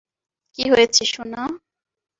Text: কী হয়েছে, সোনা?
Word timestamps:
কী 0.53 0.63
হয়েছে, 0.71 1.03
সোনা? 1.05 1.41